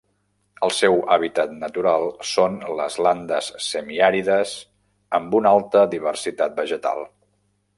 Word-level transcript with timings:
El 0.67 0.71
seu 0.75 0.95
hàbitat 1.15 1.51
natural 1.63 2.05
són 2.29 2.57
les 2.79 2.97
landes 3.09 3.51
semiàrides 3.67 4.55
amb 5.19 5.39
una 5.41 5.53
alta 5.59 5.85
diversitat 5.93 6.57
vegetal. 6.65 7.07